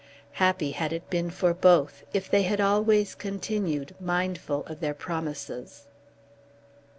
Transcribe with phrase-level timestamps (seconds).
[0.41, 5.85] Happy had it been for both if they had always continued mindful of their promises.